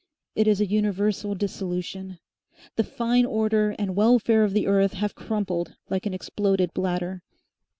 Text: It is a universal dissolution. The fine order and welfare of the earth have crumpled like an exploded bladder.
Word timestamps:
It 0.33 0.47
is 0.47 0.59
a 0.59 0.65
universal 0.65 1.35
dissolution. 1.35 2.17
The 2.75 2.83
fine 2.83 3.23
order 3.23 3.75
and 3.77 3.95
welfare 3.95 4.43
of 4.43 4.53
the 4.53 4.65
earth 4.65 4.93
have 4.93 5.13
crumpled 5.13 5.75
like 5.91 6.07
an 6.07 6.13
exploded 6.15 6.73
bladder. 6.73 7.21